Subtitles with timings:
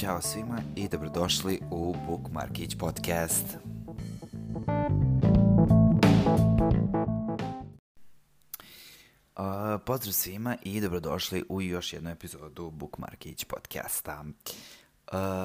[0.00, 3.44] Ćao svima i dobrodošli u Bookmarkić podcast.
[9.86, 14.24] Pozdrav svima i dobrodošli u još jednu epizodu Bookmarkić podcasta.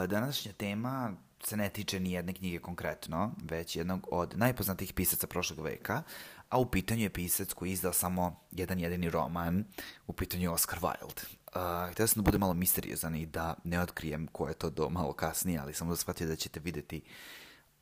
[0.08, 1.14] Današnja tema
[1.44, 6.04] se ne tiče ni jedne knjige konkretno, već jednog od najpoznatijih pisaca prošlog veka,
[6.50, 9.66] a u pitanju je pisac koji je izdao samo jedan jedini roman,
[10.08, 11.45] u pitanju je Oscar Wilde.
[11.56, 14.90] Uh, htio sam da bude malo misteriozan i da ne otkrijem ko je to do
[14.90, 17.02] malo kasnije, ali samo da shvatio da ćete videti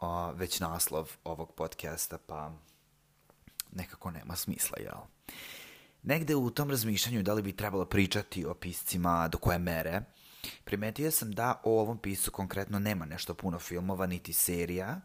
[0.01, 0.07] uh,
[0.39, 2.51] već naslov ovog podcasta, pa
[3.71, 5.01] nekako nema smisla, jel?
[6.03, 10.01] Negde u tom razmišljanju da li bi trebalo pričati o piscima do koje mere,
[10.63, 15.01] primetio sam da o ovom pisu konkretno nema nešto puno filmova niti serija,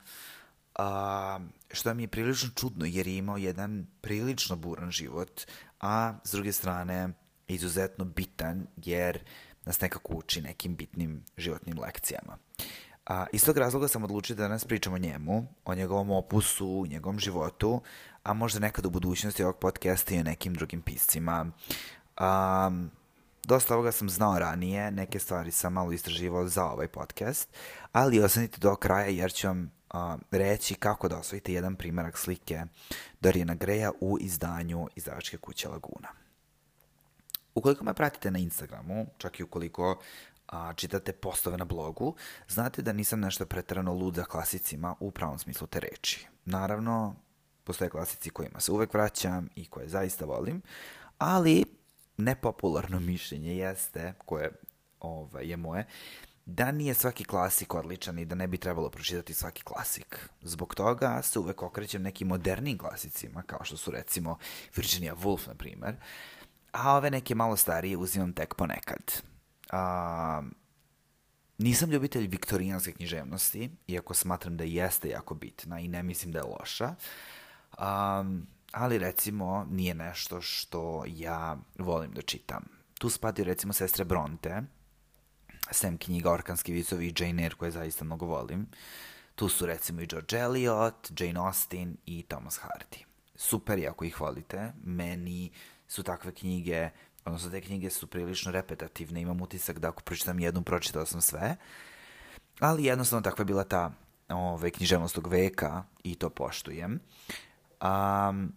[0.74, 1.40] a,
[1.70, 5.40] što mi je prilično čudno jer je imao jedan prilično buran život,
[5.80, 7.12] a s druge strane
[7.48, 9.24] izuzetno bitan jer
[9.64, 12.38] nas nekako uči nekim bitnim životnim lekcijama.
[13.06, 17.18] A, iz tog razloga sam odlučio da danas pričam o njemu, o njegovom opusu, njegovom
[17.18, 17.80] životu,
[18.22, 21.46] a možda nekad u budućnosti ovog podcasta i o nekim drugim piscima.
[22.16, 22.70] A,
[23.44, 27.48] dosta ovoga sam znao ranije, neke stvari sam malo istraživao za ovaj podcast,
[27.92, 32.64] ali ostanite do kraja jer ću vam a, reći kako da osvojite jedan primerak slike
[33.20, 36.27] Dorijana Greja u izdanju izdavačke kuće Laguna.
[37.58, 39.98] Ukoliko me pratite na Instagramu, čak i ukoliko
[40.48, 42.14] a, čitate postove na blogu,
[42.48, 46.26] znate da nisam nešto pretarano lud za klasicima u pravom smislu te reči.
[46.44, 47.14] Naravno,
[47.64, 50.62] postoje klasici kojima se uvek vraćam i koje zaista volim,
[51.18, 51.64] ali
[52.16, 54.50] nepopularno mišljenje jeste, koje
[55.00, 55.86] ovaj, je moje,
[56.46, 60.28] da nije svaki klasik odličan i da ne bi trebalo pročitati svaki klasik.
[60.42, 64.38] Zbog toga se uvek okrećem nekim modernim klasicima, kao što su recimo
[64.76, 65.96] Virginia Woolf, na primer,
[66.72, 69.22] a ove neke malo starije uzimam tek ponekad.
[69.70, 70.42] A,
[71.58, 76.44] nisam ljubitelj viktorijanske književnosti, iako smatram da jeste jako bitna i ne mislim da je
[76.44, 76.94] loša,
[77.78, 82.64] um, ali recimo nije nešto što ja volim da čitam.
[82.98, 84.62] Tu spadaju recimo Sestre Bronte,
[85.70, 88.66] sem knjiga Orkanski vicovi i Jane Eyre koje zaista mnogo volim.
[89.34, 93.07] Tu su recimo i George Eliot, Jane Austen i Thomas Hardy.
[93.38, 94.72] Super je ako ih volite.
[94.84, 95.50] Meni
[95.88, 96.90] su takve knjige,
[97.24, 101.56] odnosno te knjige su prilično repetativne, imam utisak da ako pročitam jednu, pročitao sam sve,
[102.60, 103.92] ali jednostavno takva je bila ta
[104.28, 106.92] ove, književnost tog veka i to poštujem.
[106.92, 108.52] Um,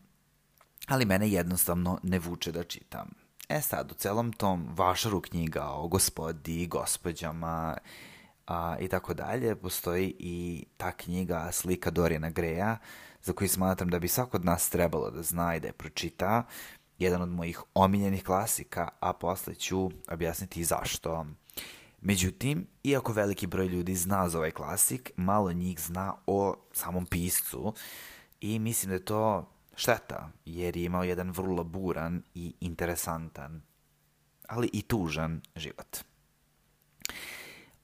[0.88, 3.09] ali mene jednostavno ne vuče da čitam.
[3.50, 7.78] E sad, u celom tom vašaru knjiga o gospodi, gospođama
[8.48, 12.78] a, i tako dalje, postoji i ta knjiga Slika Dorijana Greja,
[13.23, 16.43] za koju smatram da bi svako od nas trebalo da zna i da je pročita,
[16.97, 21.25] jedan od mojih omiljenih klasika, a posle ću objasniti zašto.
[22.01, 27.73] Međutim, iako veliki broj ljudi zna za ovaj klasik, malo njih zna o samom piscu
[28.41, 33.61] i mislim da je to šteta, jer je imao jedan vrlo buran i interesantan,
[34.47, 36.10] ali i tužan život.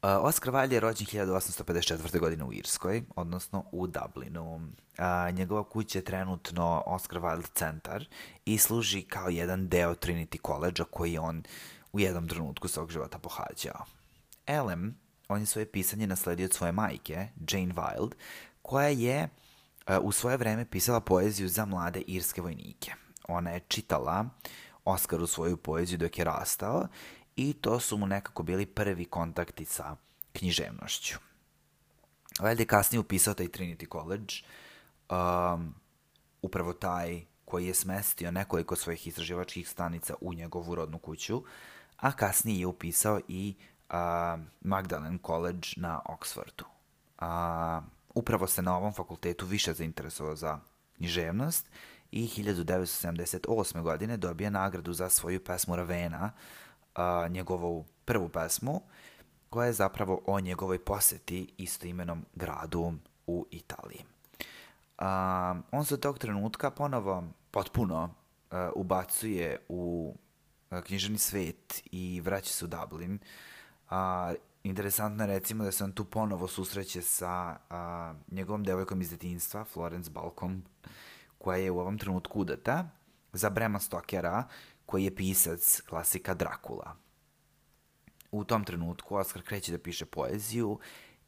[0.08, 2.20] Uh, Oscar Wilde je rođen 1854.
[2.20, 4.56] godine u Irskoj, odnosno u Dublinu.
[4.56, 8.06] Uh, njegova kuća je trenutno Oscar Wilde centar
[8.46, 11.44] i služi kao jedan deo Trinity College-a koji on
[11.94, 13.86] u jednom trenutku svog života pohađao.
[14.46, 14.98] Elem,
[15.28, 18.14] on je svoje pisanje nasledio od svoje majke, Jane Wilde,
[18.62, 19.30] koja je
[19.88, 22.92] uh, u svoje vreme pisala poeziju za mlade irske vojnike.
[23.28, 24.26] Ona je čitala
[24.86, 26.88] Oskaru svoju poeziju dok je rastao
[27.38, 29.96] i to su mu nekako bili prvi kontakti sa
[30.34, 31.18] književnošću.
[32.40, 34.34] Valjda je kasnije upisao taj Trinity College,
[35.10, 35.76] um,
[36.42, 41.44] upravo taj koji je smestio nekoliko svojih istraživačkih stanica u njegovu rodnu kuću,
[41.98, 43.56] a kasnije je upisao i
[43.90, 43.96] uh,
[44.62, 46.64] Magdalen College na Oxfordu.
[47.22, 47.84] Uh,
[48.16, 50.60] upravo se na ovom fakultetu više zainteresovao za
[50.98, 51.70] književnost
[52.12, 53.82] i 1978.
[53.82, 56.32] godine dobije nagradu za svoju pesmu Ravena,
[56.98, 58.82] a, njegovu prvu pesmu,
[59.50, 62.94] koja je zapravo o njegovoj poseti istoimenom gradu
[63.28, 64.04] u Italiji.
[64.98, 68.10] A, on se od tog trenutka ponovo potpuno
[68.52, 70.14] a, ubacuje u
[70.70, 73.20] a, književni svet i vraća se u Dublin.
[73.90, 74.34] A,
[74.64, 79.64] interesantno je recimo da se on tu ponovo susreće sa a, njegovom devojkom iz detinjstva,
[79.64, 80.64] Florence Balcom,
[81.38, 82.90] koja je u ovom trenutku udata
[83.34, 84.44] za Brema Stokera,
[84.88, 86.96] koji je pisac klasika Drakula.
[88.32, 90.80] U tom trenutku Oskar kreće da piše poeziju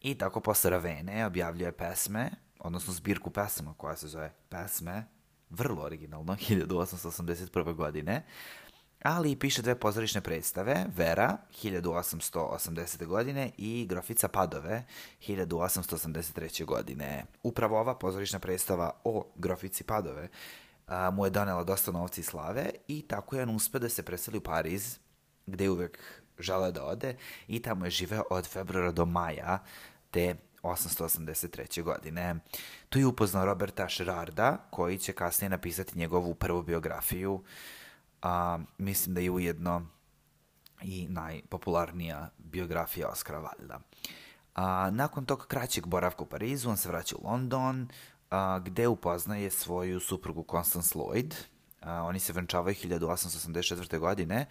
[0.02, 5.06] i tako posle Ravene objavljuje pesme, odnosno zbirku pesama koja se zove Pesme,
[5.50, 7.74] vrlo originalno, 1881.
[7.74, 8.26] godine,
[9.04, 13.06] ali piše dve pozorišne predstave, Vera, 1880.
[13.06, 14.86] godine i Grofica Padove,
[15.28, 16.66] 1883.
[16.66, 17.26] godine.
[17.44, 20.30] Upravo ova pozorišna predstava o Grofici Padove
[20.90, 24.04] a, mu je donela dosta novca i slave i tako je on uspio da se
[24.04, 24.98] preseli u Pariz,
[25.46, 26.00] gde je uvek
[26.40, 27.16] želeo da ode
[27.48, 29.64] i tamo je živeo od februara do maja
[30.12, 31.84] te 883.
[31.84, 32.36] godine.
[32.90, 37.44] Tu je upoznao Roberta Sherarda, koji će kasnije napisati njegovu prvu biografiju.
[38.22, 39.86] A, mislim da je ujedno
[40.82, 43.80] i najpopularnija biografija Oskara Valda.
[44.56, 47.88] A, nakon tog kraćeg boravka u Parizu, on se vraća u London,
[48.30, 51.34] a, gde upoznaje svoju suprugu Constance Lloyd.
[51.82, 54.00] A, oni se venčavaju 1884.
[54.00, 54.46] godine,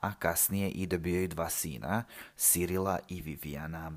[0.00, 2.04] a kasnije i dobijaju dva sina,
[2.36, 3.92] Cyrila i Viviana.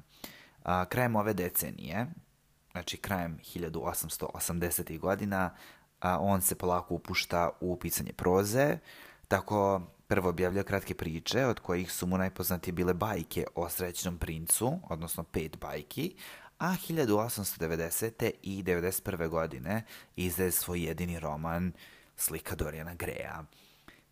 [0.64, 2.08] A, krajem ove decenije,
[2.72, 5.00] znači krajem 1880.
[5.00, 5.56] godina,
[6.00, 8.78] a, on se polako upušta u pisanje proze,
[9.28, 14.80] tako prvo objavlja kratke priče, od kojih su mu najpoznatije bile bajke o srećnom princu,
[14.90, 16.16] odnosno pet bajki,
[16.60, 18.32] a 1890.
[18.42, 19.28] i 91.
[19.28, 19.84] godine
[20.16, 21.74] izdaje svoj jedini roman
[22.16, 23.44] Slika Dorijana Greja.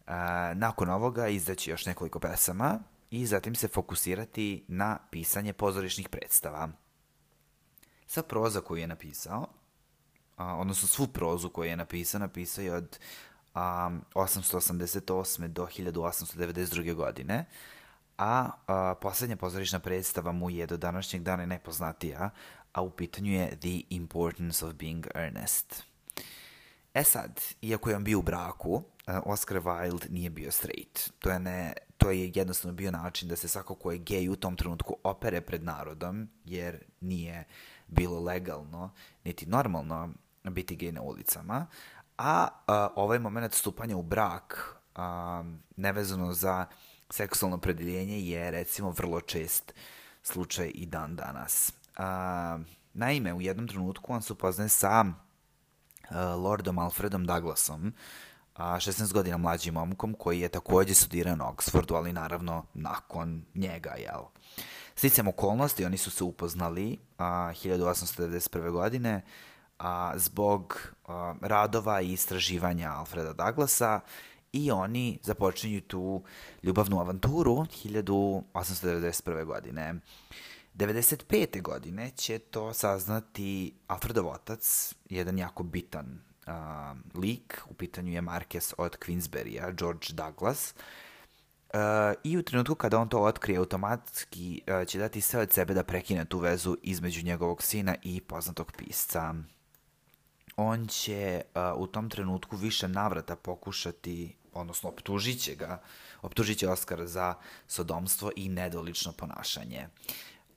[0.07, 2.79] A, nakon ovoga izdaće još nekoliko pesama
[3.11, 6.69] i zatim se fokusirati na pisanje pozorišnih predstava.
[8.07, 9.47] Sa proza koju je napisao,
[10.37, 12.99] a, odnosno svu prozu koju je napisao, napisao je od
[13.53, 15.47] a, 888.
[15.47, 16.93] do 1892.
[16.93, 17.45] godine,
[18.17, 22.29] a, a poslednja pozorišna predstava mu je do današnjeg dana najpoznatija,
[22.73, 25.83] a u pitanju je The Importance of Being Earnest.
[26.93, 31.11] E sad, iako je on bio u braku, Oscar Wilde nije bio straight.
[31.19, 34.35] To je, ne, to je jednostavno bio način da se svako ko je gej u
[34.35, 37.43] tom trenutku opere pred narodom, jer nije
[37.87, 40.09] bilo legalno, niti normalno
[40.43, 41.67] biti gej na ulicama.
[42.17, 45.43] A, a ovaj moment stupanja u brak, a,
[45.75, 46.65] nevezano za
[47.09, 49.73] seksualno predeljenje, je recimo vrlo čest
[50.23, 51.73] slučaj i dan danas.
[51.97, 52.59] A,
[52.93, 55.05] naime, u jednom trenutku on se upoznaje sa
[56.09, 57.93] a, Lordom Alfredom Douglasom,
[58.55, 63.95] a, 16 godina mlađim momkom koji je takođe studirao na Oxfordu, ali naravno nakon njega,
[63.97, 64.21] jel?
[64.95, 68.71] Sticam okolnosti, oni su se upoznali a, 1891.
[68.71, 69.21] godine
[69.79, 73.99] a, zbog a, radova i istraživanja Alfreda Douglasa
[74.55, 76.23] i oni započinju tu
[76.63, 79.45] ljubavnu avanturu 1891.
[79.45, 79.95] godine.
[80.75, 81.61] 95.
[81.61, 88.73] godine će to saznati Alfredov otac, jedan jako bitan uh, lik, u pitanju je Marquez
[88.77, 91.79] od Queensberrya, George Douglas, uh,
[92.23, 95.83] i u trenutku kada on to otkrije, automatski uh, će dati sve od sebe da
[95.83, 99.33] prekine tu vezu između njegovog sina i poznatog pisca.
[100.57, 105.81] On će uh, u tom trenutku više navrata pokušati, odnosno optužit će ga,
[106.21, 107.33] optužit će Oskara za
[107.67, 109.87] sodomstvo i nedolično ponašanje.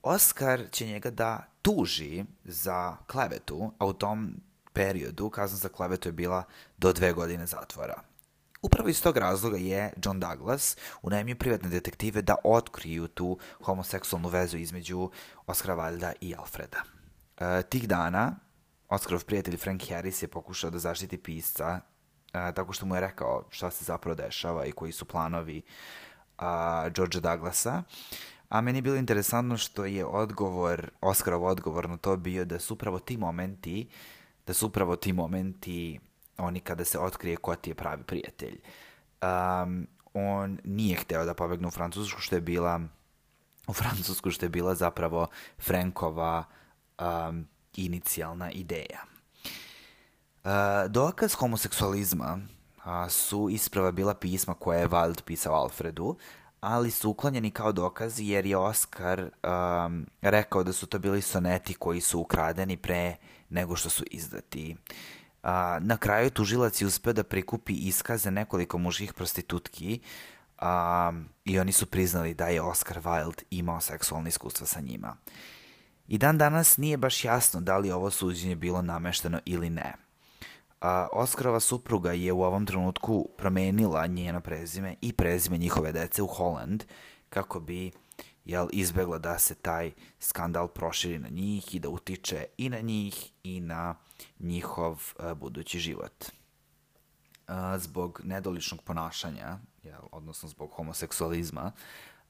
[0.03, 4.41] Oskar će njega da tuži za klevetu, a u tom
[4.73, 6.43] periodu kazna za klevetu je bila
[6.77, 8.01] do dve godine zatvora.
[8.61, 14.57] Upravo iz tog razloga je John Douglas unajmio privatne detektive da otkriju tu homoseksualnu vezu
[14.57, 15.09] između
[15.47, 16.83] Oscara Valda i Alfreda.
[17.37, 18.35] E, tih dana
[18.89, 21.79] Oscarov prijatelj Frank Harris je pokušao da zaštiti pisca
[22.33, 25.61] e, tako što mu je rekao šta se zapravo dešava i koji su planovi
[26.37, 27.83] a, George Douglasa.
[28.49, 32.73] A meni je bilo interesantno što je odgovor, Oscarov odgovor na to bio da su
[32.73, 33.87] upravo ti momenti
[34.49, 35.99] da su upravo ti momenti
[36.37, 38.59] oni kada se otkrije ko ti je pravi prijatelj.
[39.21, 42.81] Um, on nije hteo da pobegne u Francusku, što je bila
[43.67, 45.27] u Francusku, što je bila zapravo
[45.59, 46.43] Frankova
[46.99, 49.03] um, inicijalna ideja.
[50.43, 50.51] Uh,
[50.91, 52.39] dokaz homoseksualizma
[52.77, 56.15] uh, su isprava bila pisma koje je Wald pisao Alfredu,
[56.61, 61.73] ali su uklonjeni kao dokazi jer je Oscar um, rekao da su to bili soneti
[61.73, 63.15] koji su ukradeni pre
[63.49, 64.75] nego što su izdati.
[65.43, 69.99] A, na kraju tužilac je uspeo da prikupi iskaze nekoliko muških prostitutki
[70.57, 71.11] a,
[71.45, 75.15] i oni su priznali da je Oscar Wilde imao seksualne iskustva sa njima.
[76.07, 80.08] I dan danas nije baš jasno da li ovo suđenje bilo namešteno ili ne.
[80.81, 86.27] A, Oscarova supruga je u ovom trenutku promenila njeno prezime i prezime njihove dece u
[86.27, 86.83] Holland
[87.29, 87.91] kako bi
[88.45, 93.31] jel, izbegla da se taj skandal proširi na njih i da utiče i na njih
[93.43, 93.95] i na
[94.39, 96.25] njihov uh, budući život.
[97.47, 101.71] Uh, zbog nedoličnog ponašanja, jel, odnosno zbog homoseksualizma,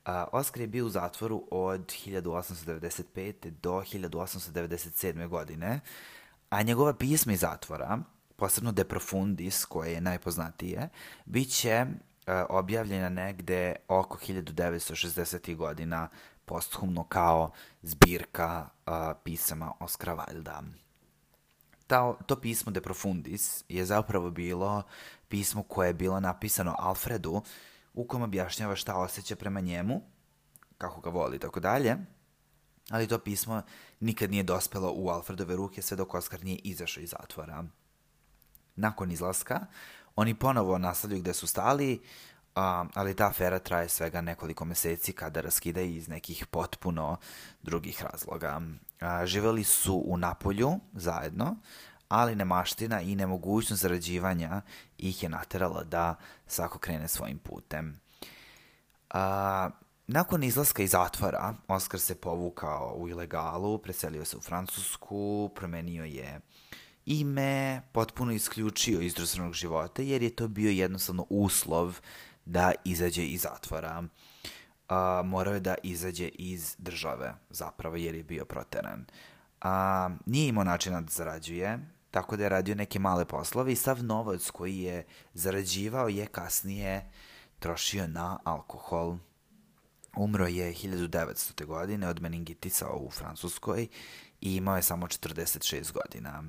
[0.06, 3.50] uh, Oskar je bio u zatvoru od 1895.
[3.50, 5.28] do 1897.
[5.28, 5.80] godine,
[6.50, 8.00] a njegova pisma iz zatvora,
[8.40, 10.90] posebno De Profundis, koje je najpoznatije,
[11.26, 11.86] bit će
[12.50, 15.56] objavljena negde oko 1960.
[15.56, 16.10] godina
[16.46, 18.94] posthumno kao zbirka uh,
[19.24, 20.64] pisama Oskara Wilda.
[21.88, 24.84] Ta, to pismo De Profundis je zapravo bilo
[25.28, 27.42] pismo koje je bilo napisano Alfredu
[27.94, 30.02] u kojem objašnjava šta osjeća prema njemu,
[30.78, 31.98] kako ga voli i tako dalje,
[32.90, 33.62] ali to pismo
[34.00, 37.66] nikad nije dospelo u Alfredove ruke sve dok Oskar nije izašao iz zatvora.
[38.80, 39.60] Nakon izlaska,
[40.16, 42.02] oni ponovo nastavljaju gde su stali,
[42.56, 47.18] a, ali ta afera traje svega nekoliko meseci kada raskida iz nekih potpuno
[47.62, 48.62] drugih razloga.
[49.00, 51.56] A, živeli su u Napolju zajedno,
[52.10, 54.62] ali nemaština i nemogućnost zarađivanja
[54.98, 56.16] ih je naterala da
[56.48, 58.00] svako krene svojim putem.
[59.10, 59.70] A,
[60.08, 66.40] nakon izlaska iz zatvora, Oskar se povukao u ilegalu, preselio se u Francusku, promenio je
[67.10, 72.00] ime, potpuno isključio iz društvenog života, jer je to bio jednostavno uslov
[72.46, 74.04] da izađe iz zatvora.
[74.90, 79.06] A, morao je da izađe iz države, zapravo, jer je bio proteran.
[79.62, 81.80] A, nije imao načina da zarađuje,
[82.12, 87.12] tako da je radio neke male poslove i sav novac koji je zarađivao je kasnije
[87.60, 89.18] trošio na alkohol.
[90.18, 91.66] Umro je 1900.
[91.66, 93.88] godine od meningitisa u Francuskoj
[94.42, 96.44] i imao je samo 46 godina.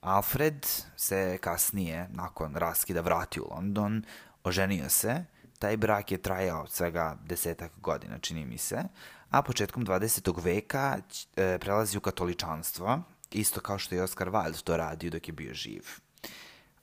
[0.00, 4.04] Alfred se kasnije, nakon raskida, vratio u London,
[4.44, 5.24] oženio se,
[5.58, 8.82] taj brak je trajao svega desetak godina, čini mi se,
[9.30, 10.44] a početkom 20.
[10.44, 10.98] veka
[11.36, 15.54] e, prelazi u katoličanstvo, isto kao što je Oscar Wilde to radio dok je bio
[15.54, 15.82] živ.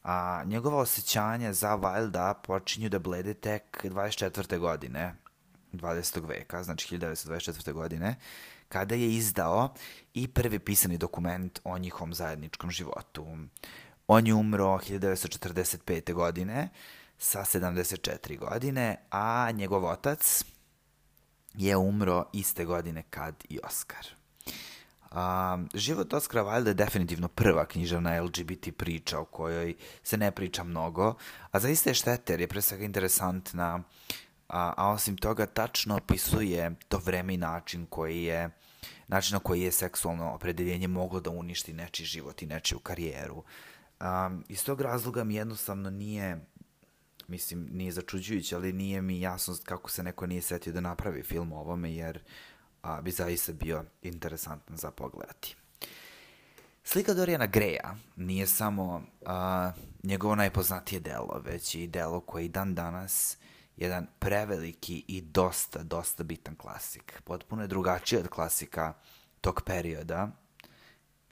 [0.03, 4.57] A njegova osjećanja za Wilda počinju da blede tek 24.
[4.57, 5.15] godine
[5.73, 6.27] 20.
[6.27, 7.71] veka, znači 1924.
[7.71, 8.15] godine,
[8.69, 9.73] kada je izdao
[10.13, 13.27] i prvi pisani dokument o njihovom zajedničkom životu.
[14.07, 16.13] On je umro 1945.
[16.13, 16.69] godine
[17.17, 20.43] sa 74 godine, a njegov otac
[21.53, 24.05] je umro iste godine kad i Oscar.
[25.13, 30.63] Um, život Oskara Wilde je definitivno prva književna LGBT priča o kojoj se ne priča
[30.63, 31.15] mnogo,
[31.51, 33.83] a zaista je štete jer je pre svega interesantna,
[34.53, 38.49] a, a osim toga tačno opisuje to vreme i način koji je
[39.07, 43.43] način na koji je seksualno opredeljenje moglo da uništi nečiji život i nečiju karijeru.
[44.01, 46.45] Um, iz tog razloga mi jednostavno nije
[47.27, 51.51] mislim, nije začuđujuće, ali nije mi jasno kako se neko nije setio da napravi film
[51.51, 52.19] o ovome, jer
[52.81, 55.55] a, bi zaista bio interesantan za pogledati.
[56.83, 59.71] Slika Doriana Greja nije samo a,
[60.03, 63.37] njegovo najpoznatije delo, već i delo koje i dan danas
[63.77, 67.21] jedan preveliki i dosta, dosta bitan klasik.
[67.23, 68.93] Potpuno je drugačiji od klasika
[69.41, 70.31] tog perioda,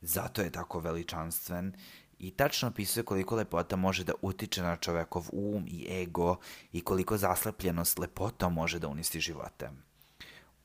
[0.01, 1.73] zato je tako veličanstven
[2.19, 6.37] i tačno opisuje koliko lepota može da utiče na čovekov um i ego
[6.71, 9.69] i koliko zaslepljenost lepota može da unisti živote.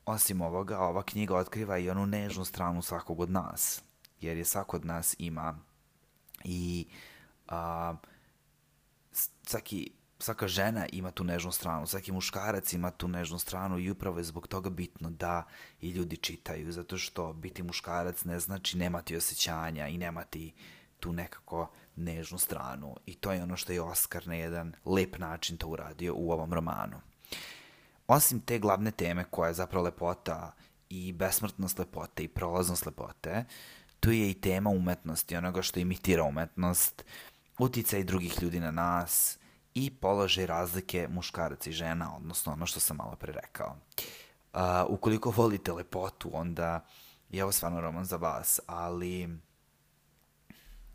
[0.05, 3.81] Osim ovoga, ova knjiga otkriva i onu nežnu stranu svakog od nas,
[4.21, 5.59] jer je svako od nas ima
[6.43, 6.87] i
[7.47, 7.95] a,
[9.43, 14.17] svaki, svaka žena ima tu nežnu stranu, svaki muškarac ima tu nežnu stranu i upravo
[14.17, 15.43] je zbog toga bitno da
[15.81, 20.53] i ljudi čitaju, zato što biti muškarac ne znači nemati osjećanja i nemati
[20.99, 22.95] tu nekako nežnu stranu.
[23.05, 26.53] I to je ono što je Oskar na jedan lep način to uradio u ovom
[26.53, 26.97] romanu.
[28.07, 30.51] Osim te glavne teme koja je zapravo lepota
[30.89, 33.45] i besmrtnost lepote i prolaznost lepote,
[33.99, 37.05] tu je i tema umetnosti, onoga što imitira umetnost,
[37.59, 39.39] uticaj drugih ljudi na nas
[39.77, 43.75] i položaj razlike muškaraca i žena, odnosno ono što sam malo pre rekao.
[44.53, 46.85] Uh, ukoliko volite lepotu, onda
[47.29, 49.29] je ovo stvarno roman za vas, ali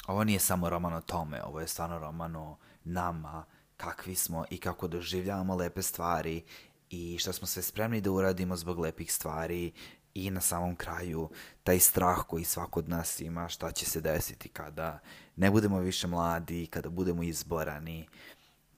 [0.06, 3.44] ovo nije samo roman o tome, ovo je stvarno roman o nama,
[3.76, 6.44] kakvi smo i kako doživljavamo lepe stvari
[6.90, 9.72] i šta smo sve spremni da uradimo zbog lepih stvari
[10.14, 11.30] i na samom kraju
[11.64, 14.98] taj strah koji svako od nas ima šta će se desiti kada
[15.36, 18.08] ne budemo više mladi, kada budemo izborani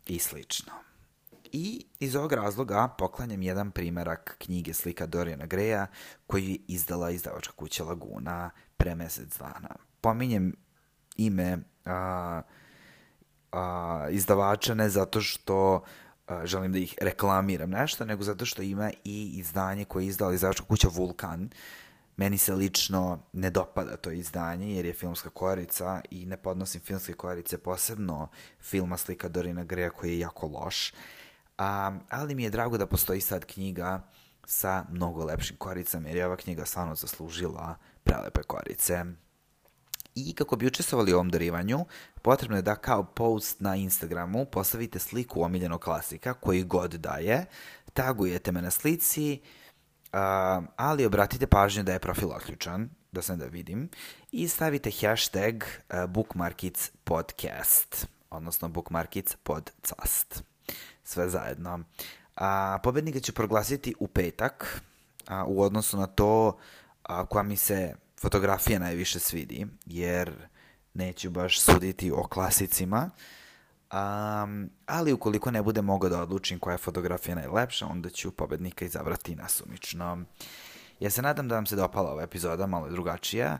[0.07, 0.73] i slično.
[1.53, 5.87] I iz ovog razloga poklanjam jedan primerak knjige slika Doriana Greja
[6.27, 9.77] koju je izdala izdavačka kuća Laguna pre mesec dana.
[10.01, 10.57] Pominjem
[11.17, 12.43] ime a,
[13.53, 15.85] a, izdavača ne zato što
[16.45, 20.67] želim da ih reklamiram nešto, nego zato što ima i izdanje koje je izdala izdavačka
[20.67, 21.51] kuća Vulkan.
[22.17, 27.13] Meni se lično ne dopada to izdanje jer je filmska korica i ne podnosim filmske
[27.13, 28.29] korice, posebno
[28.61, 30.93] filma slika Dorina Greja koji je jako loš.
[31.59, 34.03] A, ali mi je drago da postoji sad knjiga
[34.47, 39.05] sa mnogo lepšim koricama jer je ova knjiga stvarno zaslužila prelepe korice.
[40.15, 41.85] I kako bi učestvovali u ovom darivanju,
[42.23, 47.47] potrebno je da kao post na Instagramu postavite sliku omiljenog klasika koji god daje,
[47.93, 49.64] tagujete me na slici, uh,
[50.77, 53.89] ali obratite pažnju da je profil otključan, da sam da vidim,
[54.33, 55.55] i stavite hashtag
[56.15, 56.25] uh,
[57.05, 60.43] podcast, odnosno bookmarkits podcast.
[61.05, 61.85] Sve zajedno.
[62.37, 64.83] A, pobednika ću proglasiti u petak,
[65.27, 66.59] a, u odnosu na to
[67.03, 70.49] a, koja mi se fotografija najviše svidi, jer
[70.95, 73.11] neću baš suditi o klasicima,
[73.95, 78.85] um, ali ukoliko ne bude mogao da odlučim koja je fotografija najlepša, onda ću pobednika
[78.85, 80.25] izabrati nasumično.
[81.01, 83.59] Ja se nadam da vam se dopala ova epizoda, malo je drugačija,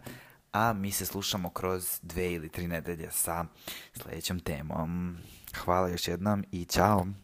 [0.53, 3.45] a mi se slušamo kroz dve ili tri nedelje sa
[3.93, 5.17] sledećom temom.
[5.65, 7.24] Hvala još jednom i ćao!